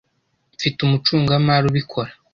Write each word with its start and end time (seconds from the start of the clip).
Mfite 0.55 0.77
umucungamari 0.81 1.65
ubikora. 1.71 2.11